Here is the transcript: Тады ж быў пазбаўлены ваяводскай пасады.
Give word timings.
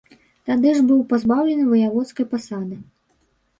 Тады 0.51 0.71
ж 0.77 0.81
быў 0.91 1.03
пазбаўлены 1.11 1.69
ваяводскай 1.75 2.25
пасады. 2.35 2.83